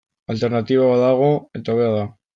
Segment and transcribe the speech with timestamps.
[0.35, 1.29] Alternatiba badago,
[1.61, 2.13] eta hobea da.